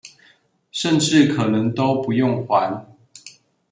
[0.71, 2.87] 甚至可能都不用還